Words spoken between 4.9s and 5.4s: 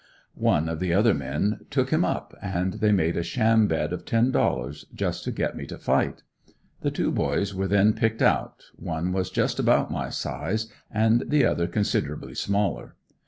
just to